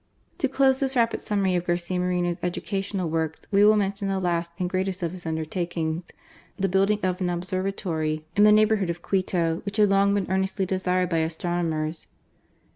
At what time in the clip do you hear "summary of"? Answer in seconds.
1.21-1.65